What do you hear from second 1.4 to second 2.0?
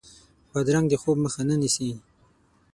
نه نیسي.